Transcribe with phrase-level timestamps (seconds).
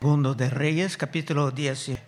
[0.00, 1.98] Segundo de Reyes, capítulo 10.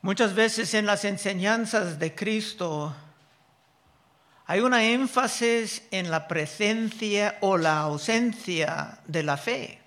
[0.00, 2.96] Muchas veces en las enseñanzas de Cristo
[4.46, 9.82] hay una énfasis en la presencia o la ausencia de la fe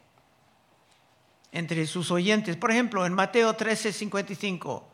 [1.52, 2.56] entre sus oyentes.
[2.56, 4.88] Por ejemplo, en Mateo 13, 55,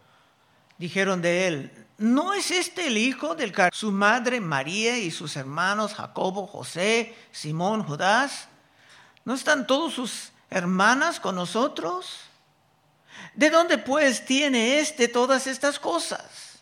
[0.78, 5.36] dijeron de él, ¿no es este el hijo del que su madre María y sus
[5.36, 8.48] hermanos Jacobo, José, Simón, Judas?
[9.26, 12.20] ¿No están todos sus hermanas con nosotros?
[13.34, 16.62] ¿De dónde pues tiene éste todas estas cosas?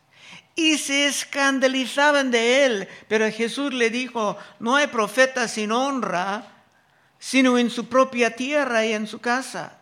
[0.56, 6.46] Y se escandalizaban de él, pero Jesús le dijo, no hay profeta sin honra,
[7.20, 9.78] sino en su propia tierra y en su casa.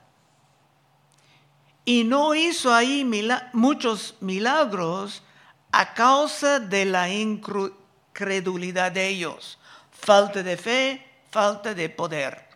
[1.85, 3.09] Y no hizo ahí
[3.54, 5.23] muchos milagros
[5.71, 9.57] a causa de la incredulidad de ellos,
[9.91, 12.48] falta de fe, falta de poder.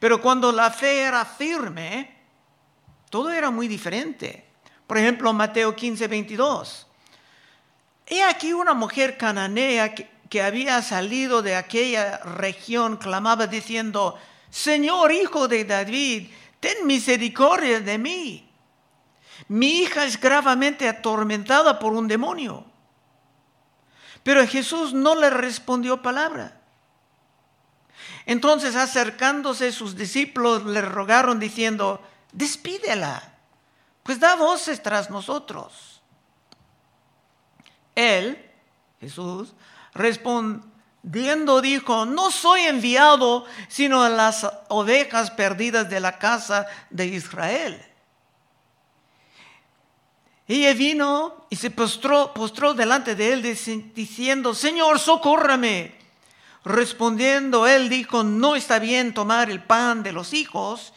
[0.00, 2.16] Pero cuando la fe era firme,
[3.10, 4.46] todo era muy diferente.
[4.86, 6.86] Por ejemplo, Mateo 15, 22.
[8.06, 15.12] He aquí una mujer cananea que, que había salido de aquella región, clamaba diciendo, Señor,
[15.12, 18.50] hijo de David, ten misericordia de mí.
[19.48, 22.64] Mi hija es gravemente atormentada por un demonio.
[24.22, 26.59] Pero Jesús no le respondió palabra.
[28.30, 32.00] Entonces acercándose sus discípulos le rogaron diciendo,
[32.30, 33.34] despídela,
[34.04, 36.00] pues da voces tras nosotros.
[37.96, 38.48] Él,
[39.00, 39.52] Jesús,
[39.94, 47.84] respondiendo dijo, no soy enviado sino a las ovejas perdidas de la casa de Israel.
[50.46, 55.99] Ella vino y se postró, postró delante de él diciendo, Señor, socórrame.
[56.64, 60.92] Respondiendo él dijo, no está bien tomar el pan de los hijos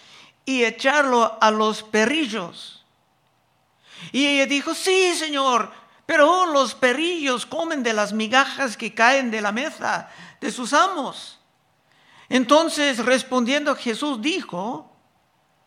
[0.46, 2.84] y echarlo a los perrillos.
[4.12, 5.72] Y ella dijo, sí, Señor,
[6.06, 10.10] pero los perrillos comen de las migajas que caen de la mesa
[10.42, 11.40] de sus amos.
[12.28, 14.92] Entonces respondiendo Jesús dijo,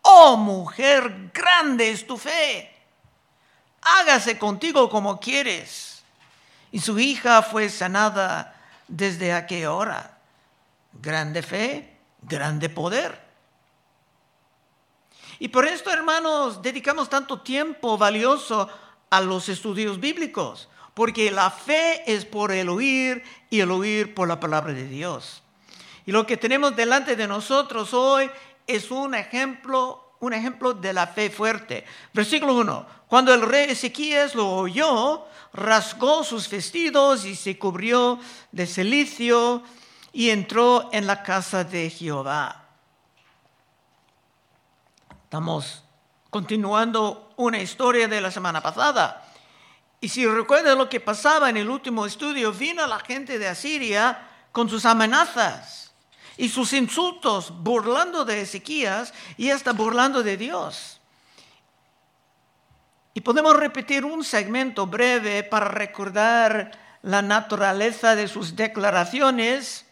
[0.03, 2.71] oh mujer, grande es tu fe,
[3.81, 6.03] hágase contigo como quieres.
[6.73, 8.56] Y su hija fue sanada
[8.89, 10.19] desde aquella hora.
[10.93, 13.27] Grande fe, grande poder.
[15.39, 18.69] Y por esto, hermanos, dedicamos tanto tiempo valioso
[19.11, 24.29] a los estudios bíblicos, porque la fe es por el oír y el oír por
[24.29, 25.43] la palabra de Dios.
[26.07, 28.31] Y lo que tenemos delante de nosotros hoy
[28.67, 31.85] es un ejemplo, un ejemplo de la fe fuerte.
[32.15, 32.87] Versículo 1.
[33.09, 35.27] Cuando el rey Ezequías lo oyó,
[35.57, 38.21] rasgó sus vestidos y se cubrió
[38.53, 39.63] de cilicio
[40.13, 42.65] y entró en la casa de Jehová.
[45.25, 45.83] Estamos
[46.31, 49.25] continuando una historia de la semana pasada.
[50.01, 54.29] Y si recuerda lo que pasaba en el último estudio, vino la gente de Asiria
[54.53, 55.93] con sus amenazas
[56.37, 61.01] y sus insultos, burlando de Ezequías y hasta burlando de Dios.
[63.17, 69.87] Y podemos repetir un segmento breve para recordar la naturaleza de sus declaraciones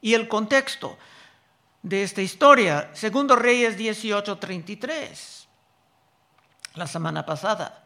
[0.00, 0.98] y el contexto
[1.80, 2.90] de esta historia.
[2.92, 5.46] Segundo Reyes 18:33,
[6.74, 7.84] la semana pasada.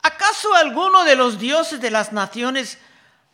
[0.00, 2.78] ¿Acaso alguno de los dioses de las naciones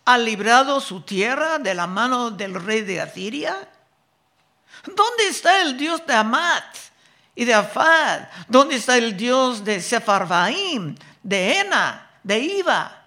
[0.04, 3.56] ha librado su tierra de la mano del rey de Asiria?
[4.86, 6.91] ¿Dónde está el dios de Amat?
[7.34, 8.28] Y de Afad?
[8.48, 13.06] ¿Dónde está el Dios de Sepharvaim, de Ena, de Iva?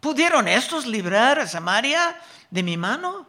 [0.00, 2.18] ¿Pudieron estos librar a Samaria
[2.50, 3.26] de mi mano?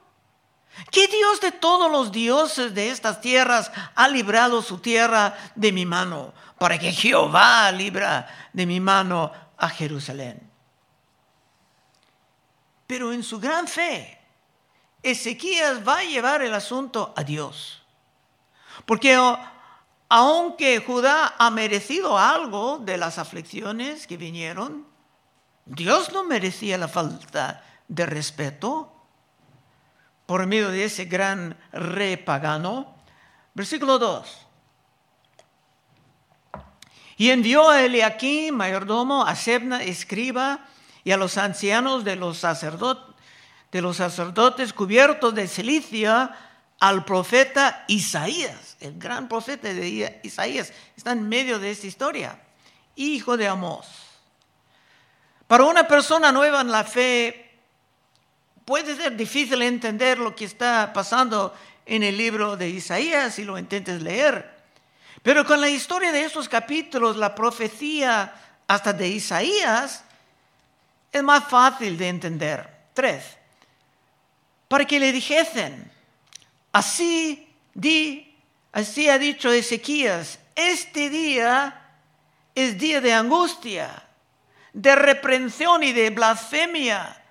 [0.90, 5.86] ¿Qué Dios de todos los dioses de estas tierras ha librado su tierra de mi
[5.86, 6.34] mano?
[6.58, 10.50] Para que Jehová libra de mi mano a Jerusalén.
[12.88, 14.20] Pero en su gran fe,
[15.04, 17.82] Ezequías va a llevar el asunto a Dios.
[18.86, 19.18] Porque
[20.14, 24.86] aunque Judá ha merecido algo de las aflicciones que vinieron,
[25.66, 28.92] Dios no merecía la falta de respeto
[30.26, 32.94] por medio de ese gran rey pagano.
[33.54, 34.48] Versículo 2.
[37.16, 40.60] Y envió a Eliakim, mayordomo, a Sebna, escriba,
[41.06, 42.42] y a los ancianos de los
[43.72, 46.36] de los sacerdotes cubiertos de cilicia,
[46.82, 52.42] al profeta Isaías, el gran profeta de Isaías, está en medio de esta historia,
[52.96, 53.88] hijo de Amós.
[55.46, 57.52] Para una persona nueva en la fe,
[58.66, 61.54] puede ser difícil entender lo que está pasando
[61.86, 64.50] en el libro de Isaías si lo intentes leer.
[65.22, 68.34] Pero con la historia de estos capítulos, la profecía
[68.66, 70.04] hasta de Isaías,
[71.12, 72.68] es más fácil de entender.
[72.96, 73.24] Tres,
[74.68, 75.92] para que le dijesen,
[76.72, 78.36] así di,
[78.72, 81.82] así ha dicho Ezequías, este día
[82.56, 84.04] es día de angustia,
[84.74, 87.24] de reprensión y de blasfemia,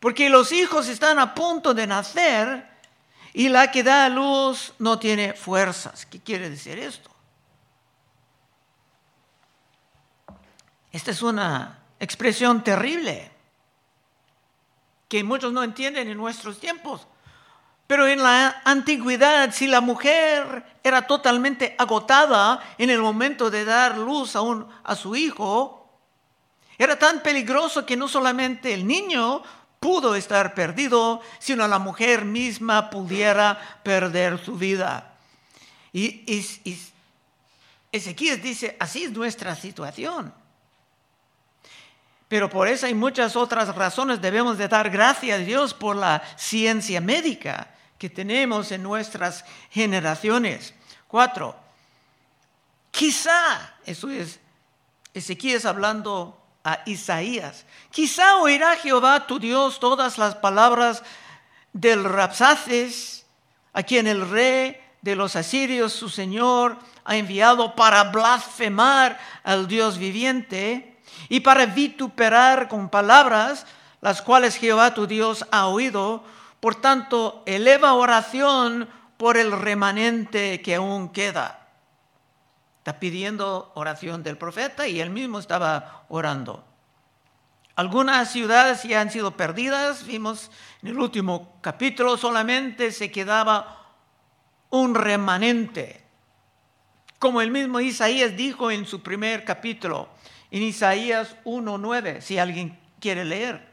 [0.00, 2.68] porque los hijos están a punto de nacer
[3.32, 6.06] y la que da a luz no tiene fuerzas.
[6.06, 7.10] ¿Qué quiere decir esto?
[10.92, 13.30] Esta es una expresión terrible
[15.08, 17.06] que muchos no entienden en nuestros tiempos.
[17.88, 23.96] Pero en la antigüedad, si la mujer era totalmente agotada en el momento de dar
[23.96, 24.40] luz a,
[24.84, 25.88] a su hijo,
[26.76, 29.42] era tan peligroso que no solamente el niño
[29.80, 35.14] pudo estar perdido, sino la mujer misma pudiera perder su vida.
[35.90, 36.78] Y, y
[37.90, 40.34] Ezequiel dice, así es nuestra situación.
[42.28, 46.22] Pero por eso hay muchas otras razones debemos de dar gracias a Dios por la
[46.36, 50.72] ciencia médica que tenemos en nuestras generaciones.
[51.06, 51.56] Cuatro,
[52.90, 54.38] quizá, eso es
[55.12, 61.02] Ezequiel hablando a Isaías, quizá oirá Jehová tu Dios todas las palabras
[61.72, 63.26] del Rapsaces,
[63.72, 69.98] a quien el rey de los asirios, su señor, ha enviado para blasfemar al Dios
[69.98, 70.98] viviente
[71.28, 73.66] y para vituperar con palabras
[74.00, 76.22] las cuales Jehová tu Dios ha oído.
[76.60, 81.68] Por tanto, eleva oración por el remanente que aún queda.
[82.78, 86.64] Está pidiendo oración del profeta y él mismo estaba orando.
[87.74, 90.50] Algunas ciudades ya han sido perdidas, vimos
[90.82, 93.94] en el último capítulo, solamente se quedaba
[94.70, 96.04] un remanente.
[97.18, 100.08] Como el mismo Isaías dijo en su primer capítulo,
[100.50, 103.68] en Isaías 1.9, si alguien quiere leer.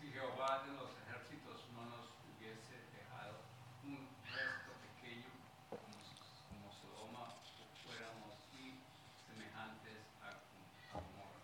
[0.00, 3.38] Si Jehová de los ejércitos no nos hubiese dejado
[3.84, 5.30] un resto pequeño
[5.68, 7.34] como, Sodoma,
[7.84, 8.80] fuéramos y
[9.28, 10.32] semejantes a
[10.92, 11.38] Gomorra.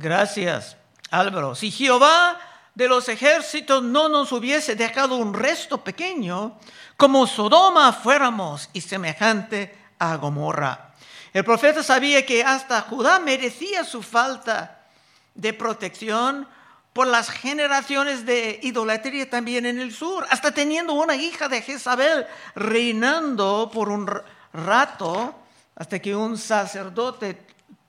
[0.00, 0.78] Gracias,
[1.10, 1.54] Álvaro.
[1.54, 2.40] Si Jehová
[2.74, 6.58] de los ejércitos no nos hubiese dejado un resto pequeño,
[6.96, 10.94] como Sodoma fuéramos y semejante a Gomorra.
[11.34, 14.86] El profeta sabía que hasta Judá merecía su falta
[15.34, 16.48] de protección
[16.94, 22.26] por las generaciones de idolatría también en el sur, hasta teniendo una hija de Jezabel
[22.54, 24.10] reinando por un
[24.54, 25.34] rato,
[25.76, 27.46] hasta que un sacerdote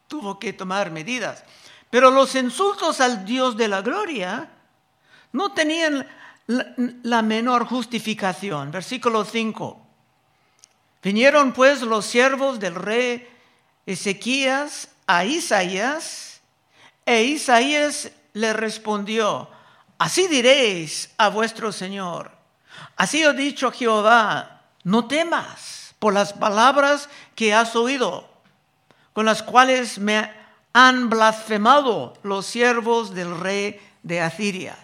[0.09, 1.45] tuvo que tomar medidas.
[1.91, 4.49] Pero los insultos al Dios de la gloria
[5.33, 6.07] no tenían
[6.47, 8.71] la, menor justificación.
[8.71, 9.87] Versículo 5.
[11.03, 13.27] Vinieron pues los siervos del rey
[13.85, 16.41] Ezequías a Isaías,
[17.05, 19.49] e Isaías le respondió,
[19.97, 22.31] así diréis a vuestro Señor,
[22.95, 28.29] así ha dicho Jehová, no temas por las palabras que has oído,
[29.13, 30.40] con las cuales me
[30.73, 34.77] han blasfemado los siervos del rey de Asiria.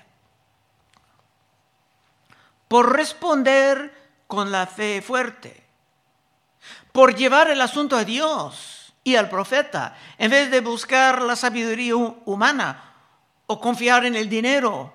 [2.68, 3.94] Por responder
[4.28, 5.64] con la fe fuerte,
[6.92, 11.96] por llevar el asunto a Dios y al profeta, en vez de buscar la sabiduría
[11.96, 12.94] humana
[13.46, 14.94] o confiar en el dinero.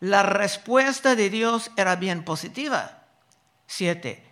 [0.00, 3.04] La respuesta de Dios era bien positiva.
[3.66, 4.22] Siete.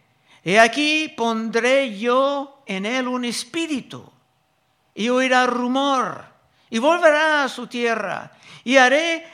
[0.42, 4.11] He aquí pondré yo en él un espíritu
[4.94, 6.24] y oirá rumor
[6.70, 8.32] y volverá a su tierra
[8.64, 9.26] y haré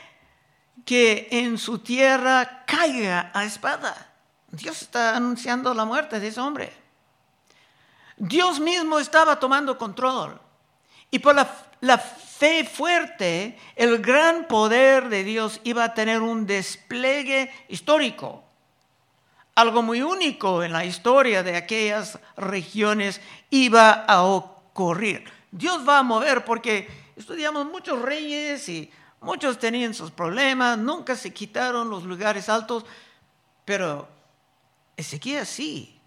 [0.84, 4.12] que en su tierra caiga a espada.
[4.50, 6.72] Dios está anunciando la muerte de ese hombre.
[8.16, 10.40] Dios mismo estaba tomando control.
[11.10, 17.50] Y por la, fe fuerte, el gran poder de Dios iba a tener un despliegue
[17.68, 18.44] histórico.
[19.54, 25.37] Algo muy único en la historia de aquellas regiones iba a ocurrir.
[25.50, 28.90] Dios va a mover porque estudiamos muchos reyes y
[29.20, 32.84] muchos tenían sus problemas, nunca se quitaron los lugares altos,
[33.64, 34.08] pero
[34.96, 35.98] Ezequiel sí.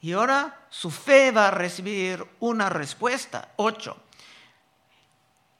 [0.00, 3.48] Y ahora su fe va a recibir una respuesta.
[3.56, 3.96] Ocho.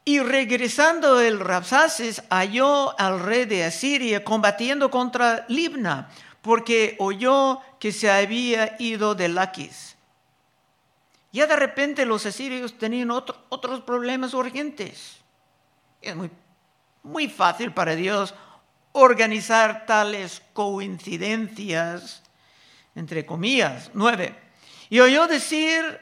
[0.04, 6.10] Y regresando el Rapsaces halló al rey de Asiria combatiendo contra Libna,
[6.42, 9.95] porque oyó que se había ido de Laquis.
[11.36, 15.18] Ya de repente los asirios tenían otros problemas urgentes.
[16.00, 16.30] Es muy,
[17.02, 18.34] muy fácil para Dios
[18.92, 22.22] organizar tales coincidencias
[22.94, 23.90] entre comillas.
[23.92, 24.34] Nueve.
[24.88, 26.00] Y oyó decir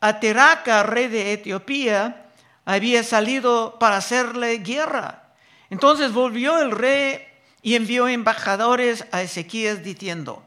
[0.00, 2.30] a Teraca, rey de Etiopía,
[2.64, 5.32] había salido para hacerle guerra.
[5.68, 7.26] Entonces volvió el rey
[7.60, 10.45] y envió embajadores a Ezequías diciendo,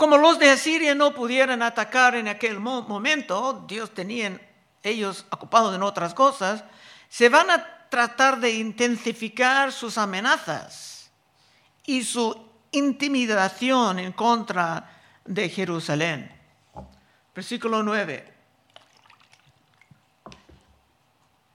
[0.00, 4.40] como los de Asiria no pudieran atacar en aquel momento, Dios tenía
[4.82, 6.64] ellos ocupados en otras cosas,
[7.10, 11.10] se van a tratar de intensificar sus amenazas
[11.84, 12.34] y su
[12.70, 14.90] intimidación en contra
[15.26, 16.32] de Jerusalén.
[17.34, 18.32] Versículo 9.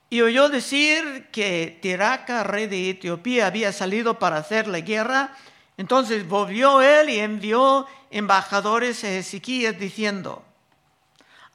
[0.08, 5.36] Y oyó decir que Tiraca, rey de Etiopía, había salido para hacer la guerra.
[5.76, 10.44] Entonces volvió él y envió embajadores a Ezequías diciendo,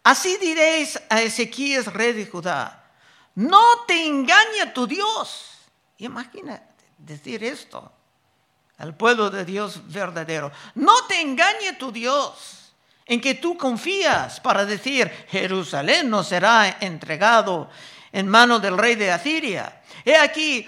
[0.04, 2.92] así diréis a Ezequías, rey de Judá,
[3.36, 5.52] no te engañe tu Dios.
[5.98, 6.62] Imagina
[6.98, 7.92] decir esto
[8.78, 10.52] al pueblo de Dios verdadero.
[10.76, 12.74] No te engañe tu Dios
[13.06, 17.70] en que tú confías para decir, Jerusalén no será entregado
[18.12, 19.82] en manos del rey de Asiria.
[20.04, 20.68] He aquí,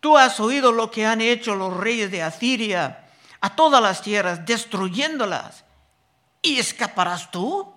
[0.00, 3.05] tú has oído lo que han hecho los reyes de Asiria
[3.46, 5.62] a todas las tierras, destruyéndolas.
[6.42, 7.72] ¿Y escaparás tú?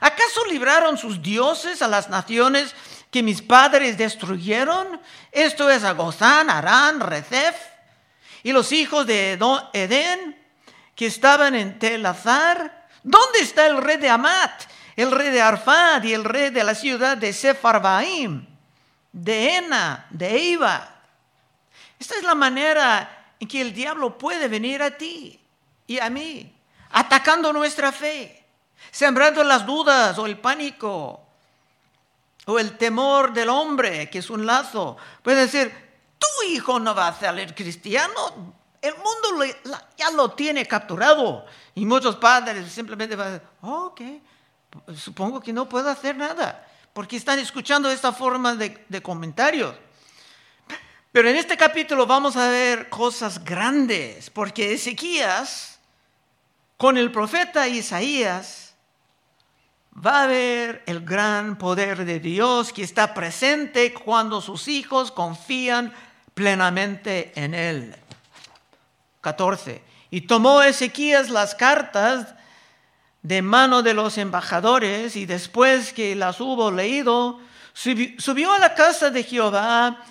[0.00, 2.76] ¿Acaso libraron sus dioses a las naciones
[3.10, 5.00] que mis padres destruyeron?
[5.32, 7.56] Esto es a Gozán, Arán, Rezef
[8.44, 9.32] y los hijos de
[9.72, 10.38] Edén
[10.94, 12.86] que estaban en Telazar.
[13.02, 14.62] ¿Dónde está el rey de Amat,
[14.94, 18.46] el rey de Arfad y el rey de la ciudad de Sefarbaim,
[19.10, 20.94] de Ena, de Iba?
[21.98, 25.40] Esta es la manera en que el diablo puede venir a ti
[25.86, 26.54] y a mí,
[26.90, 28.44] atacando nuestra fe,
[28.90, 31.26] sembrando las dudas o el pánico
[32.46, 34.96] o el temor del hombre, que es un lazo.
[35.22, 35.72] Puede decir,
[36.18, 39.44] tu hijo no va a salir cristiano, el mundo
[39.96, 41.46] ya lo tiene capturado.
[41.74, 44.00] Y muchos padres simplemente van a decir, ok,
[44.94, 49.74] supongo que no puedo hacer nada, porque están escuchando esta forma de comentarios.
[51.12, 55.80] Pero en este capítulo vamos a ver cosas grandes, porque Ezequías,
[56.76, 58.74] con el profeta Isaías,
[59.94, 65.92] va a ver el gran poder de Dios que está presente cuando sus hijos confían
[66.34, 67.96] plenamente en Él.
[69.20, 69.82] 14.
[70.12, 72.34] Y tomó Ezequías las cartas
[73.22, 77.40] de mano de los embajadores y después que las hubo leído,
[77.74, 80.04] subió a la casa de Jehová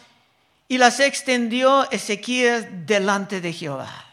[0.69, 4.05] y las extendió Ezequías delante de Jehová.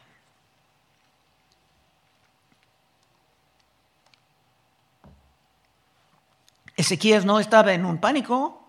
[6.74, 8.66] Ezequías no estaba en un pánico.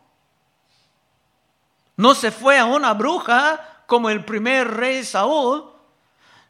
[1.96, 5.72] No se fue a una bruja como el primer rey Saúl.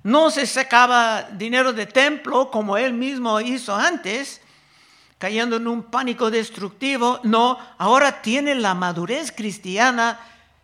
[0.01, 4.41] No se sacaba dinero de templo como él mismo hizo antes,
[5.20, 7.20] cayendo en un pánico destructivo.
[7.22, 10.20] No, ahora tiene la madurez cristiana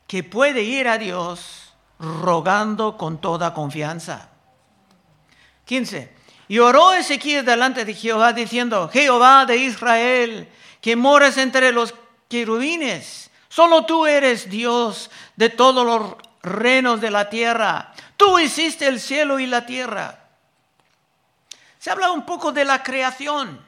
[0.08, 4.30] que puede ir a Dios rogando con toda confianza.
[5.66, 6.14] 15.
[6.48, 10.50] Y oró Ezequiel delante de Jehová diciendo, Jehová de Israel,
[10.82, 11.96] que moras entre los
[12.28, 17.94] querubines, solo tú eres Dios de todos los reinos de la tierra.
[18.18, 20.20] Tú hiciste el cielo y la tierra.
[21.80, 23.60] Se habla un poco de la creación,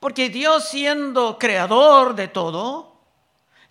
[0.00, 2.93] porque Dios siendo creador de todo,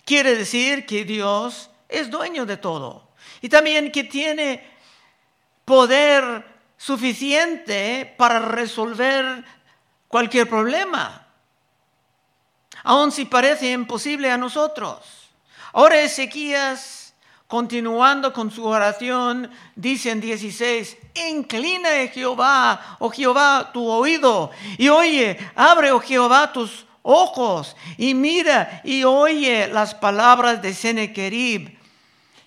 [0.06, 3.10] Quiere decir que Dios es dueño de todo
[3.42, 4.66] y también que tiene
[5.66, 6.46] poder
[6.78, 9.46] suficiente para resolver
[10.08, 11.26] cualquier problema,
[12.84, 15.32] aun si parece imposible a nosotros.
[15.72, 17.16] Ahora Ezequías,
[17.48, 20.98] continuando con su oración, dice en 16,
[21.30, 28.82] inclina Jehová, oh Jehová, tu oído, y oye, abre, oh Jehová, tus ojos y mira
[28.84, 31.78] y oye las palabras de Sennacherib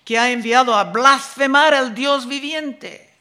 [0.03, 3.13] que ha enviado a blasfemar al Dios viviente.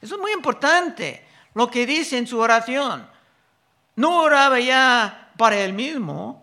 [0.00, 3.08] Eso es muy importante lo que dice en su oración.
[3.96, 6.42] No oraba ya para él mismo.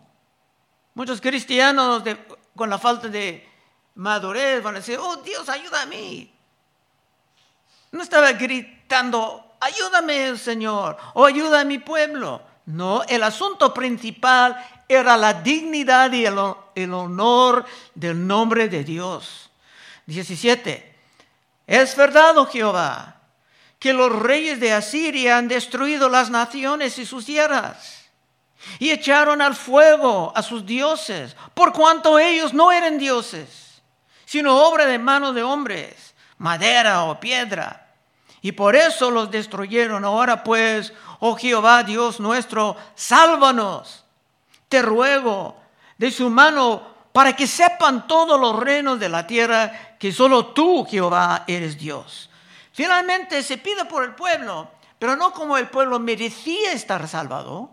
[0.94, 2.04] Muchos cristianos
[2.56, 3.48] con la falta de
[3.96, 6.32] madurez van a decir, oh Dios, ayuda a mí.
[7.92, 12.42] No estaba gritando, ayúdame Señor, o ayuda a mi pueblo.
[12.66, 14.56] No, el asunto principal
[14.88, 19.50] era la dignidad y el, honor del nombre de Dios.
[20.06, 20.96] 17.
[21.68, 23.18] Es verdad, oh Jehová,
[23.80, 28.10] que los reyes de Asiria han destruido las naciones y sus tierras
[28.80, 33.82] y echaron al fuego a sus dioses, por cuanto ellos no eran dioses,
[34.26, 37.88] sino obra de manos de hombres madera o piedra.
[38.42, 40.04] Y por eso los destruyeron.
[40.04, 40.92] Ahora pues,
[41.26, 44.04] oh Jehová Dios nuestro, sálvanos.
[44.68, 45.56] Te ruego
[45.98, 50.86] de su mano para que sepan todos los reinos de la tierra que solo tú,
[50.86, 52.30] Jehová, eres Dios.
[52.74, 57.72] Finalmente se pide por el pueblo, pero no como el pueblo merecía estar salvado,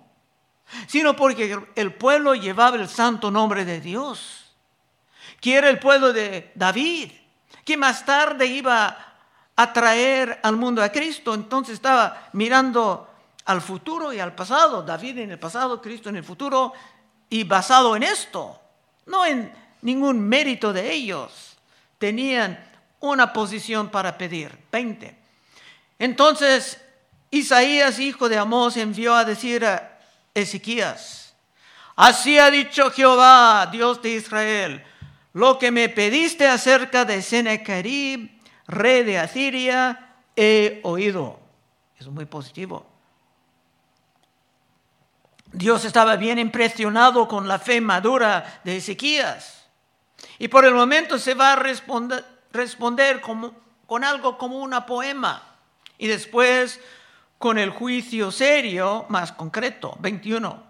[0.86, 4.54] sino porque el pueblo llevaba el santo nombre de Dios,
[5.40, 7.10] que era el pueblo de David,
[7.64, 8.96] que más tarde iba
[9.56, 11.34] a traer al mundo a Cristo.
[11.34, 13.09] Entonces estaba mirando
[13.46, 16.72] al futuro y al pasado, David en el pasado, Cristo en el futuro,
[17.28, 18.60] y basado en esto,
[19.06, 21.56] no en ningún mérito de ellos
[21.98, 22.58] tenían
[23.00, 24.56] una posición para pedir.
[24.70, 25.16] 20.
[25.98, 26.80] Entonces
[27.30, 30.00] Isaías, hijo de Amós, envió a decir a
[30.34, 31.34] Ezequías,
[31.94, 34.84] así ha dicho Jehová, Dios de Israel,
[35.32, 38.30] lo que me pediste acerca de Sennacherib,
[38.66, 41.38] rey de Asiria, he oído.
[41.98, 42.86] Es muy positivo.
[45.52, 49.66] Dios estaba bien impresionado con la fe madura de Ezequías.
[50.38, 55.42] Y por el momento se va a responder, responder con algo como una poema.
[55.98, 56.80] Y después
[57.38, 59.96] con el juicio serio más concreto.
[60.00, 60.62] 21.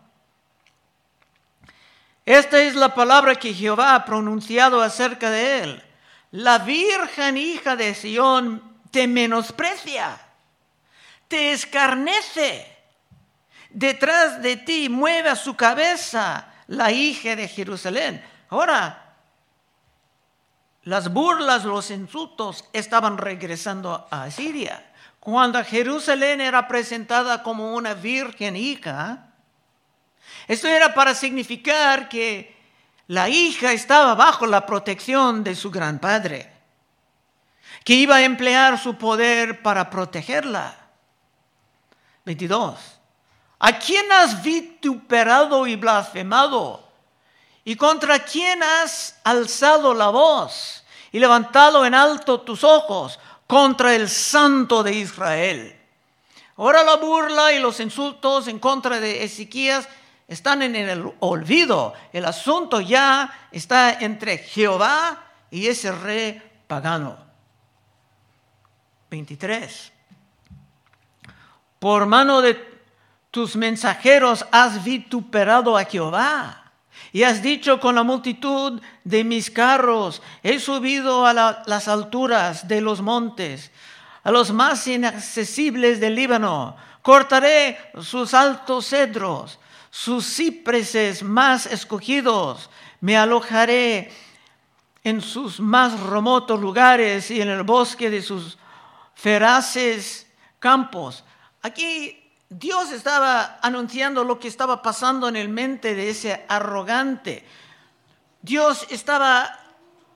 [2.25, 5.85] Esta es la palabra que Jehová ha pronunciado acerca de él.
[6.31, 10.21] La virgen hija de Sión te menosprecia,
[11.27, 12.70] te escarnece.
[13.71, 18.25] Detrás de ti mueve a su cabeza la hija de Jerusalén.
[18.49, 19.15] Ahora,
[20.85, 24.93] las burlas, los insultos estaban regresando a Siria.
[25.21, 29.29] Cuando Jerusalén era presentada como una virgen hija,
[30.49, 32.57] esto era para significar que
[33.07, 36.51] la hija estaba bajo la protección de su gran padre,
[37.85, 40.77] que iba a emplear su poder para protegerla.
[42.25, 43.00] 22.
[43.61, 46.83] ¿A quién has vituperado y blasfemado?
[47.63, 54.09] ¿Y contra quién has alzado la voz y levantado en alto tus ojos contra el
[54.09, 55.77] Santo de Israel?
[56.57, 59.87] Ahora la burla y los insultos en contra de Ezequías
[60.27, 61.93] están en el olvido.
[62.15, 67.19] El asunto ya está entre Jehová y ese rey pagano.
[69.11, 69.93] 23.
[71.79, 72.70] Por mano de
[73.31, 76.73] tus mensajeros has vituperado a Jehová
[77.13, 81.33] y has dicho con la multitud de mis carros, he subido a
[81.67, 83.71] las alturas de los montes,
[84.23, 86.77] a los más inaccesibles del Líbano.
[87.03, 89.59] Cortaré sus altos cedros,
[89.91, 92.69] sus cipreses más escogidos.
[93.01, 94.13] Me alojaré
[95.03, 98.59] en sus más remotos lugares y en el bosque de sus
[99.15, 100.27] feraces
[100.59, 101.25] campos.
[101.63, 102.21] Aquí
[102.53, 107.47] Dios estaba anunciando lo que estaba pasando en el mente de ese arrogante.
[108.43, 109.57] Dios estaba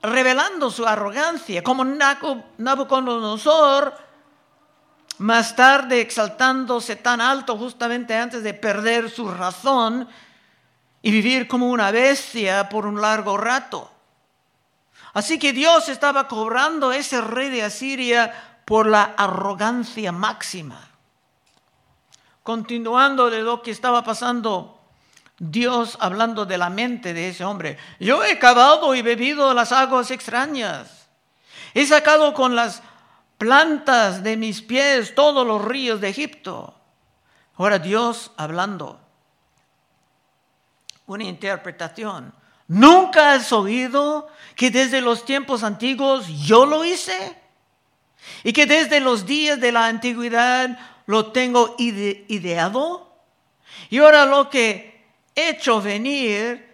[0.01, 3.97] revelando su arrogancia, como Nabucodonosor,
[5.19, 10.05] más tarde exaltándose tan alto justamente antes de perder su razón
[11.01, 13.89] y vivir como una bestia por un largo rato.
[15.13, 20.84] Así que Dios estaba cobrando a ese rey de Asiria por la arrogancia máxima
[22.45, 24.79] continuando de lo que estaba pasando,
[25.39, 27.79] Dios hablando de la mente de ese hombre.
[27.99, 31.07] Yo he cavado y bebido las aguas extrañas.
[31.73, 32.83] He sacado con las
[33.39, 36.75] plantas de mis pies todos los ríos de Egipto.
[37.55, 38.99] Ahora Dios hablando.
[41.07, 42.31] Una interpretación.
[42.67, 47.41] ¿Nunca has oído que desde los tiempos antiguos yo lo hice?
[48.43, 53.13] Y que desde los días de la antigüedad lo tengo ideado
[53.89, 56.73] y ahora lo que he hecho venir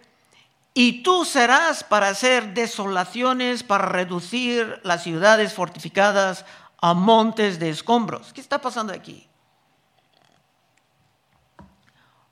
[0.74, 6.44] y tú serás para hacer desolaciones, para reducir las ciudades fortificadas
[6.80, 8.32] a montes de escombros.
[8.32, 9.28] ¿Qué está pasando aquí?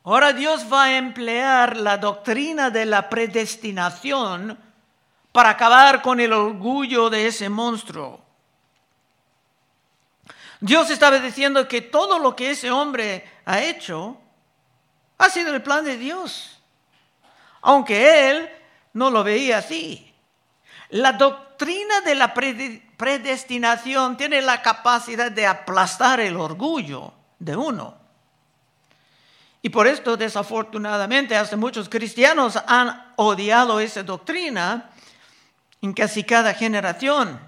[0.02, 4.58] Ahora Dios va a emplear la doctrina de la predestinación
[5.30, 8.29] para acabar con el orgullo de ese monstruo.
[10.60, 14.18] Dios estaba diciendo que todo lo que ese hombre ha hecho
[15.16, 16.60] ha sido el plan de Dios,
[17.62, 18.50] aunque él
[18.92, 20.14] no lo veía así.
[20.90, 27.96] La doctrina de la predestinación tiene la capacidad de aplastar el orgullo de uno.
[29.62, 34.90] Y por esto, desafortunadamente, hasta muchos cristianos han odiado esa doctrina
[35.82, 37.38] en casi cada generación.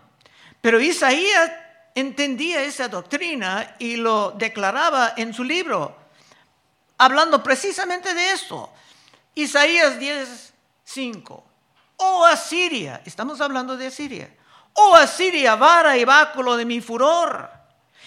[0.61, 1.51] Pero Isaías
[1.95, 5.97] entendía esa doctrina y lo declaraba en su libro,
[6.99, 8.71] hablando precisamente de esto.
[9.35, 10.53] Isaías 10,
[10.85, 11.45] 5.
[11.97, 14.29] Oh Asiria, estamos hablando de Asiria.
[14.75, 17.51] Oh Asiria, vara y báculo de mi furor.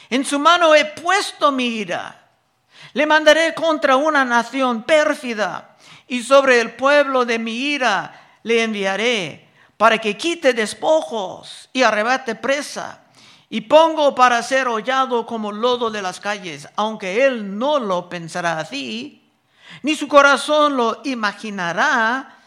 [0.09, 2.23] En su mano he puesto mi ira.
[2.93, 5.75] Le mandaré contra una nación pérfida
[6.07, 12.35] y sobre el pueblo de mi ira le enviaré para que quite despojos y arrebate
[12.35, 13.01] presa.
[13.49, 18.59] Y pongo para ser hollado como lodo de las calles, aunque él no lo pensará
[18.59, 19.29] así,
[19.83, 22.37] ni su corazón lo imaginará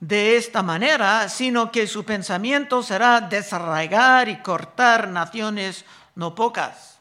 [0.00, 5.84] de esta manera, sino que su pensamiento será desarraigar y cortar naciones
[6.16, 6.98] no pocas.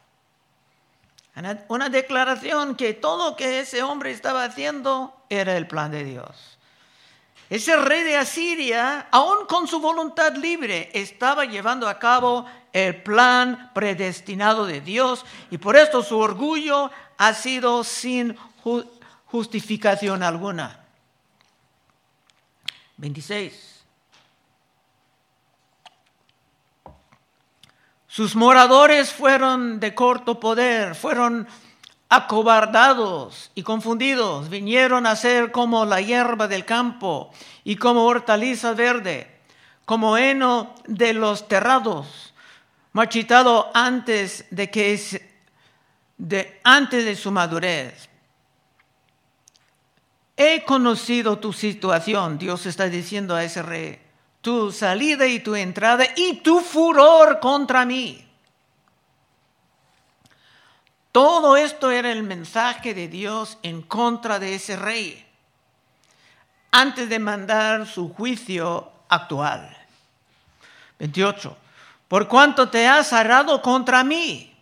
[1.68, 6.51] Una declaración que todo lo que ese hombre estaba haciendo era el plan de Dios.
[7.52, 13.72] Ese rey de Asiria, aún con su voluntad libre, estaba llevando a cabo el plan
[13.74, 18.38] predestinado de Dios y por esto su orgullo ha sido sin
[19.26, 20.80] justificación alguna.
[22.96, 23.84] 26.
[28.08, 31.46] Sus moradores fueron de corto poder, fueron
[32.12, 37.32] acobardados y confundidos, vinieron a ser como la hierba del campo
[37.64, 39.40] y como hortaliza verde,
[39.86, 42.34] como heno de los terrados,
[42.92, 45.22] marchitado antes de que es
[46.18, 48.10] de, antes de su madurez.
[50.36, 54.02] He conocido tu situación, Dios está diciendo a ese rey,
[54.42, 58.31] tu salida y tu entrada y tu furor contra mí.
[61.12, 65.26] Todo esto era el mensaje de Dios en contra de ese rey,
[66.72, 69.78] antes de mandar su juicio actual.
[71.00, 71.58] 28.
[72.08, 74.54] Por cuanto te has arrado contra mí,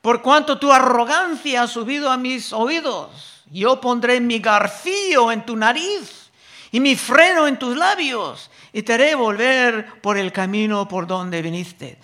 [0.00, 5.56] por cuanto tu arrogancia ha subido a mis oídos, yo pondré mi garfío en tu
[5.56, 6.30] nariz
[6.70, 11.42] y mi freno en tus labios y te haré volver por el camino por donde
[11.42, 11.98] viniste.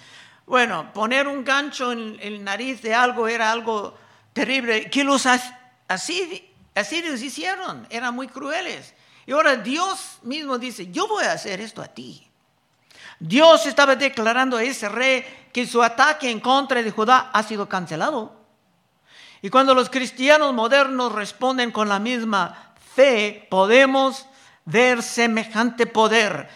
[0.46, 3.96] Bueno, poner un gancho en el nariz de algo era algo
[4.32, 8.94] terrible que los asirios hicieron, eran muy crueles.
[9.26, 12.26] Y ahora Dios mismo dice, yo voy a hacer esto a ti.
[13.18, 17.68] Dios estaba declarando a ese rey que su ataque en contra de Judá ha sido
[17.68, 18.36] cancelado.
[19.40, 24.26] Y cuando los cristianos modernos responden con la misma fe, podemos
[24.64, 26.48] ver semejante poder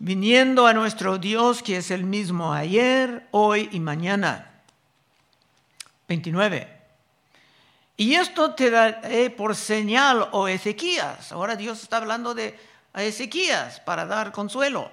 [0.00, 4.50] viniendo a nuestro Dios que es el mismo ayer, hoy y mañana.
[6.08, 6.80] 29.
[7.98, 11.32] Y esto te daré por señal, o oh Ezequías.
[11.32, 12.58] Ahora Dios está hablando de
[12.94, 14.90] Ezequías para dar consuelo.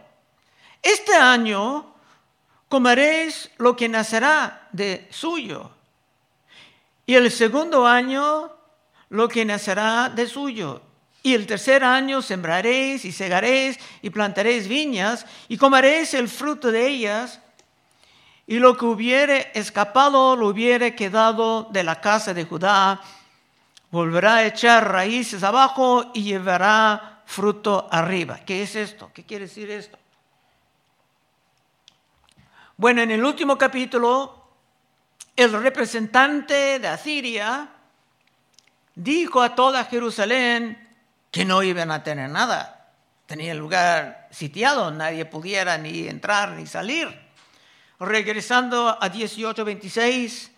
[0.83, 1.95] Este año
[2.67, 5.71] comeréis lo que nacerá de suyo.
[7.05, 8.51] Y el segundo año
[9.09, 10.81] lo que nacerá de suyo.
[11.27, 16.87] Y el tercer año sembraréis y segaréis y plantaréis viñas y comeréis el fruto de
[16.87, 17.41] ellas.
[18.47, 23.01] Y lo que hubiere escapado, lo hubiere quedado de la casa de Judá,
[23.91, 28.39] volverá a echar raíces abajo y llevará fruto arriba.
[28.45, 29.11] ¿Qué es esto?
[29.13, 29.99] ¿Qué quiere decir esto?
[32.77, 34.45] Bueno, en el último capítulo,
[35.35, 37.67] el representante de Asiria
[38.95, 40.86] dijo a toda Jerusalén,
[41.37, 42.89] que no iban a tener nada.
[43.27, 47.15] Tenía el lugar sitiado, nadie pudiera ni entrar ni salir.
[47.99, 50.49] Regresando a 1826,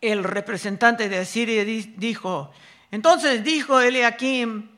[0.00, 2.50] el representante de Asiria dijo,
[2.90, 4.68] entonces dijo Eliakim,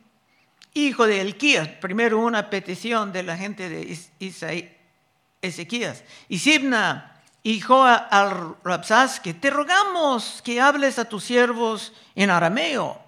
[0.74, 3.98] hijo de Elquías, primero una petición de la gente de
[5.40, 12.28] Ezequías, y Sibna, hijo al Rabsas, que te rogamos que hables a tus siervos en
[12.28, 13.02] arameo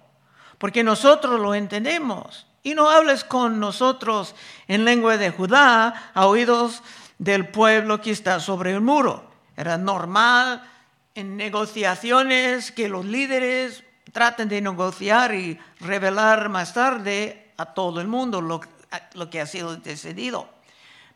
[0.57, 2.47] porque nosotros lo entendemos.
[2.63, 4.35] Y no hables con nosotros
[4.67, 6.81] en lengua de Judá a oídos
[7.19, 9.29] del pueblo que está sobre el muro.
[9.55, 10.63] Era normal
[11.13, 18.07] en negociaciones que los líderes traten de negociar y revelar más tarde a todo el
[18.07, 18.61] mundo lo,
[19.13, 20.54] lo que ha sido decidido.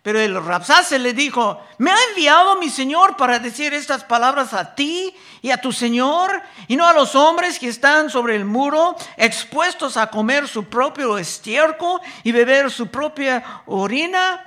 [0.01, 4.73] Pero el Rapsase le dijo, ¿me ha enviado mi Señor para decir estas palabras a
[4.73, 8.95] ti y a tu Señor y no a los hombres que están sobre el muro
[9.17, 14.45] expuestos a comer su propio estiércol y beber su propia orina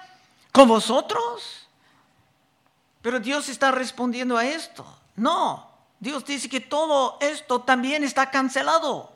[0.53, 1.69] con vosotros?
[3.03, 4.87] Pero Dios está respondiendo a esto.
[5.17, 9.13] No, Dios dice que todo esto también está cancelado.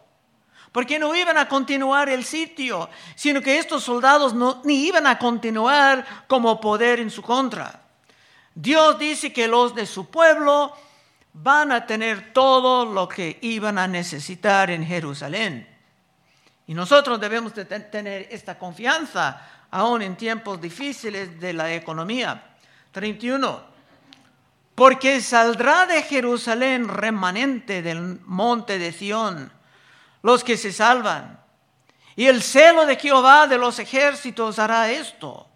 [0.76, 5.18] Porque no iban a continuar el sitio, sino que estos soldados no, ni iban a
[5.18, 7.80] continuar como poder en su contra.
[8.54, 10.76] Dios dice que los de su pueblo
[11.32, 15.66] van a tener todo lo que iban a necesitar en Jerusalén.
[16.66, 22.54] Y nosotros debemos de tener esta confianza aún en tiempos difíciles de la economía.
[22.92, 23.62] 31.
[24.74, 29.55] Porque saldrá de Jerusalén remanente del monte de Sión,
[30.26, 31.38] los que se salvan.
[32.16, 35.46] Y el celo de Jehová de los ejércitos hará esto.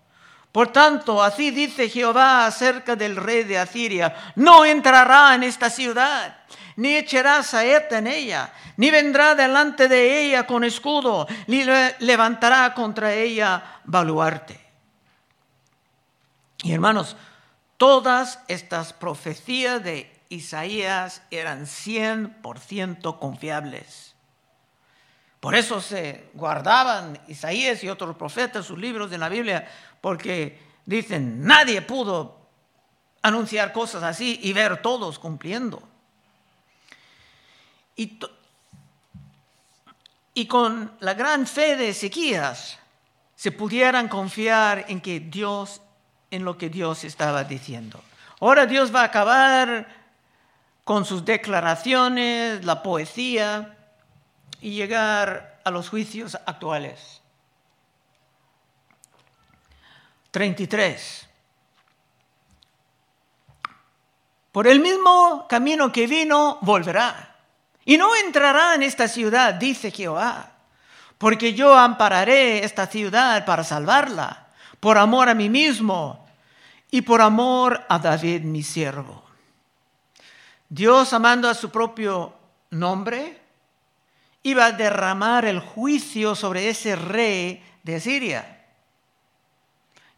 [0.53, 6.37] Por tanto, así dice Jehová acerca del rey de Asiria, no entrará en esta ciudad,
[6.77, 11.65] ni echará saeta en ella, ni vendrá delante de ella con escudo, ni
[11.99, 14.61] levantará contra ella baluarte.
[16.63, 17.17] Y hermanos,
[17.77, 24.10] todas estas profecías de Isaías eran 100% confiables.
[25.41, 29.67] Por eso se guardaban Isaías y otros profetas sus libros de la Biblia
[30.03, 32.39] porque dicen, nadie pudo
[33.23, 35.83] anunciar cosas así y ver todos cumpliendo.
[37.97, 38.19] Y,
[40.35, 42.79] y con la gran fe de Ezequías
[43.35, 45.81] se pudieran confiar en que Dios,
[46.31, 48.03] en lo que Dios estaba diciendo.
[48.41, 49.89] Ahora Dios va a acabar
[50.85, 53.77] con sus declaraciones, la poesía
[54.61, 57.21] y llegar a los juicios actuales.
[60.31, 61.29] 33.
[64.53, 67.37] Por el mismo camino que vino, volverá.
[67.85, 70.53] Y no entrará en esta ciudad, dice Jehová,
[71.19, 76.27] porque yo ampararé esta ciudad para salvarla, por amor a mí mismo
[76.91, 79.25] y por amor a David mi siervo.
[80.69, 82.35] Dios, amando a su propio
[82.71, 83.40] nombre,
[84.43, 88.61] iba a derramar el juicio sobre ese rey de Siria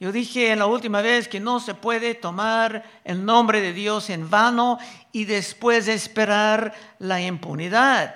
[0.03, 4.11] yo dije en la última vez que no se puede tomar el nombre de Dios
[4.11, 4.81] en vano
[5.13, 8.13] y después esperar la impunidad.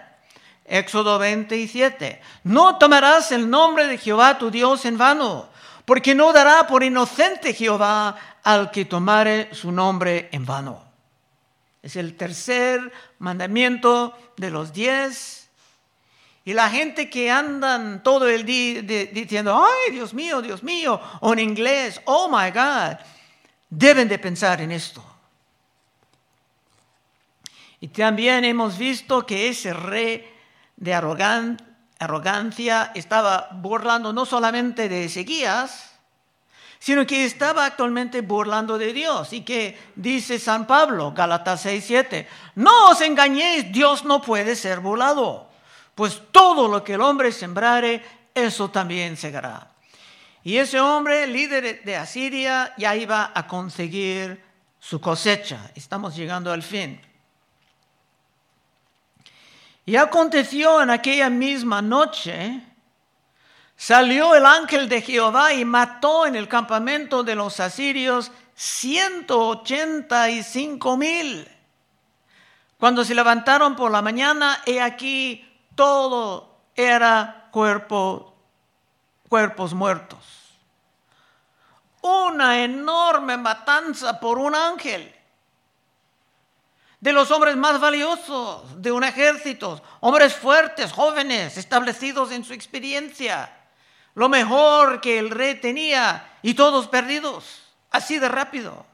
[0.64, 2.20] Éxodo 27.
[2.42, 5.48] No tomarás el nombre de Jehová tu Dios en vano,
[5.84, 10.82] porque no dará por inocente Jehová al que tomare su nombre en vano.
[11.84, 15.45] Es el tercer mandamiento de los diez
[16.46, 21.32] y la gente que andan todo el día diciendo, ay, Dios mío, Dios mío, o
[21.32, 22.98] en inglés, oh my God,
[23.68, 25.04] deben de pensar en esto.
[27.80, 30.24] Y también hemos visto que ese rey
[30.76, 35.96] de arrogancia estaba burlando no solamente de Ezequías,
[36.78, 39.32] sino que estaba actualmente burlando de Dios.
[39.32, 45.45] Y que dice San Pablo, Gálatas 6:7, no os engañéis, Dios no puede ser burlado
[45.96, 48.04] pues todo lo que el hombre sembrare,
[48.34, 49.70] eso también segará.
[50.44, 54.44] Y ese hombre, líder de Asiria, ya iba a conseguir
[54.78, 55.70] su cosecha.
[55.74, 57.00] Estamos llegando al fin.
[59.86, 62.60] Y aconteció en aquella misma noche,
[63.74, 71.48] salió el ángel de Jehová y mató en el campamento de los asirios 185 mil.
[72.78, 75.45] Cuando se levantaron por la mañana, he aquí
[75.76, 78.34] todo era cuerpo,
[79.28, 80.18] cuerpos muertos.
[82.02, 85.14] Una enorme matanza por un ángel
[87.00, 93.52] de los hombres más valiosos de un ejército, hombres fuertes, jóvenes, establecidos en su experiencia,
[94.14, 98.86] lo mejor que el rey tenía y todos perdidos, así de rápido.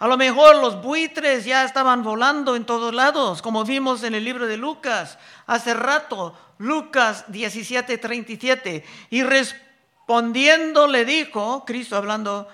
[0.00, 4.24] A lo mejor los buitres ya estaban volando en todos lados, como vimos en el
[4.24, 5.18] libro de Lucas
[5.50, 8.84] hace rato, Lucas 17, 37.
[9.10, 12.48] Y respondiendo le dijo, Cristo hablando,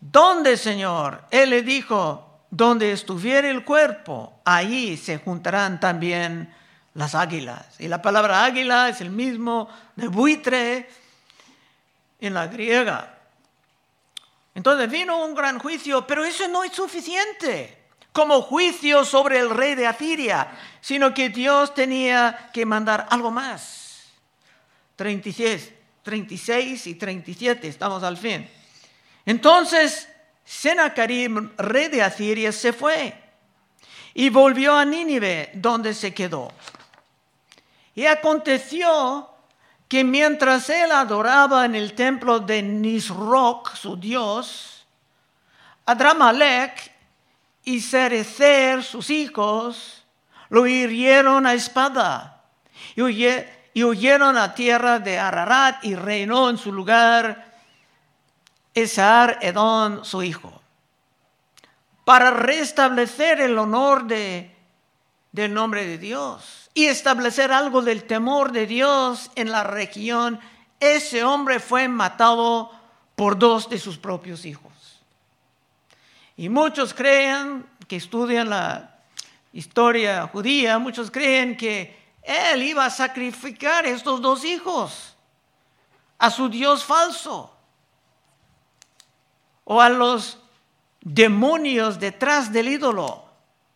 [0.00, 1.22] ¿dónde, Señor?
[1.30, 6.52] Él le dijo, donde estuviera el cuerpo, ahí se juntarán también
[6.94, 7.76] las águilas.
[7.78, 10.90] Y la palabra águila es el mismo de buitre
[12.20, 13.14] en la griega.
[14.56, 17.78] Entonces vino un gran juicio, pero eso no es suficiente
[18.12, 20.48] como juicio sobre el rey de Asiria,
[20.80, 24.04] sino que Dios tenía que mandar algo más.
[24.96, 28.48] 36, 36 y 37, estamos al fin.
[29.24, 30.08] Entonces,
[30.44, 33.14] Sennacherib, rey de Asiria, se fue
[34.14, 36.50] y volvió a Nínive, donde se quedó.
[37.94, 39.28] Y aconteció
[39.86, 44.86] que mientras él adoraba en el templo de Nisroch, su dios,
[45.86, 46.97] Adramalek
[47.68, 50.02] y Cerecer, sus hijos,
[50.48, 52.42] lo hirieron a espada
[52.96, 57.52] y huyeron a tierra de Ararat y reinó en su lugar
[58.72, 60.62] Esar Edón, su hijo.
[62.06, 64.50] Para restablecer el honor de,
[65.32, 70.40] del nombre de Dios y establecer algo del temor de Dios en la región,
[70.80, 72.72] ese hombre fue matado
[73.14, 74.77] por dos de sus propios hijos.
[76.38, 78.94] Y muchos creen que estudian la
[79.52, 85.16] historia judía, muchos creen que él iba a sacrificar estos dos hijos
[86.16, 87.52] a su Dios falso
[89.64, 90.38] o a los
[91.00, 93.24] demonios detrás del ídolo,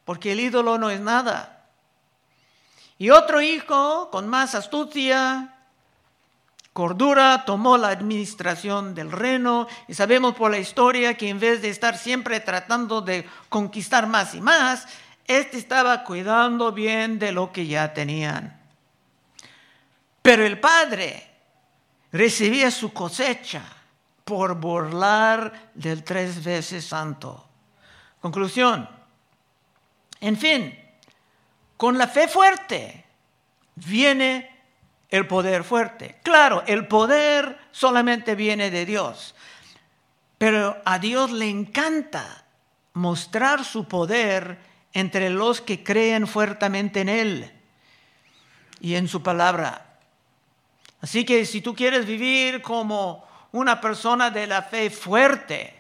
[0.05, 1.67] porque el ídolo no es nada.
[2.97, 5.52] Y otro hijo, con más astucia,
[6.73, 11.69] cordura, tomó la administración del reino y sabemos por la historia que en vez de
[11.69, 14.87] estar siempre tratando de conquistar más y más,
[15.27, 18.61] este estaba cuidando bien de lo que ya tenían.
[20.23, 21.29] Pero el padre
[22.13, 23.63] recibía su cosecha
[24.25, 27.49] por burlar del tres veces santo.
[28.21, 28.89] Conclusión.
[30.21, 30.79] En fin,
[31.77, 33.05] con la fe fuerte
[33.75, 34.52] viene
[35.13, 36.17] el poder fuerte.
[36.23, 39.35] Claro, el poder solamente viene de Dios,
[40.39, 42.45] pero a Dios le encanta
[42.95, 44.59] mostrar su poder
[44.95, 47.53] entre los que creen fuertemente en Él
[48.81, 49.99] y en su palabra.
[51.03, 55.75] Así que si tú quieres vivir como una persona de la fe fuerte,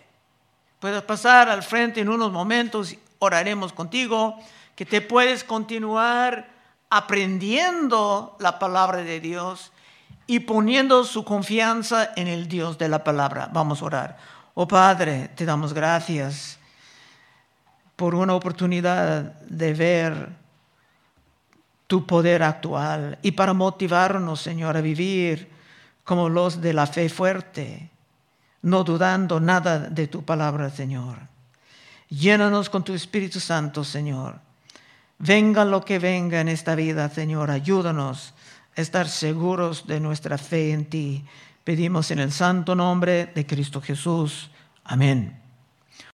[0.78, 4.38] puedes pasar al frente en unos momentos, oraremos contigo,
[4.76, 6.51] que te puedes continuar
[6.94, 9.72] aprendiendo la palabra de Dios
[10.26, 13.48] y poniendo su confianza en el Dios de la palabra.
[13.50, 14.18] Vamos a orar.
[14.52, 16.58] Oh Padre, te damos gracias
[17.96, 20.28] por una oportunidad de ver
[21.86, 25.50] tu poder actual y para motivarnos, Señor, a vivir
[26.04, 27.88] como los de la fe fuerte,
[28.60, 31.20] no dudando nada de tu palabra, Señor.
[32.10, 34.51] Llénanos con tu Espíritu Santo, Señor.
[35.24, 38.34] Venga lo que venga en esta vida, Señor, ayúdanos
[38.76, 41.24] a estar seguros de nuestra fe en ti.
[41.62, 44.50] Pedimos en el santo nombre de Cristo Jesús.
[44.82, 45.41] Amén.